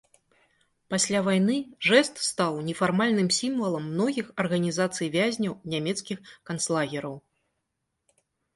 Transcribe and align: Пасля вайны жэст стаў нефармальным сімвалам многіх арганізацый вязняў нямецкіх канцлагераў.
Пасля 0.93 1.19
вайны 1.27 1.57
жэст 1.87 2.15
стаў 2.29 2.57
нефармальным 2.71 3.29
сімвалам 3.39 3.85
многіх 3.93 4.33
арганізацый 4.47 5.07
вязняў 5.19 5.53
нямецкіх 5.77 6.17
канцлагераў. 6.51 7.15